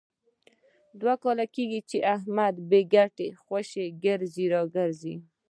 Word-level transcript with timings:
دوه 0.99 1.13
کاله 1.23 1.45
کېږي، 1.55 1.79
چې 1.89 1.97
احمد 2.15 2.55
بې 2.69 2.81
ګټې 2.93 3.29
خوشې 3.43 3.85
ګرځي 4.03 4.45
را 4.53 4.61
ګرځي. 4.75 5.15